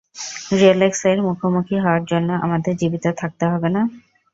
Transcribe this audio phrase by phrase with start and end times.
[0.61, 3.81] রোলেক্সের মুখোমুখি হওয়ার জন্য আমাদের জীবিত থাকতে হবে না?